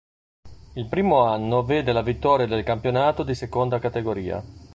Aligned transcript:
Il 0.73 0.87
primo 0.87 1.25
anno 1.25 1.61
vede 1.63 1.91
la 1.91 2.01
vittoria 2.01 2.47
del 2.47 2.63
campionato 2.63 3.21
di 3.21 3.35
Seconda 3.35 3.77
Categoria. 3.77 4.43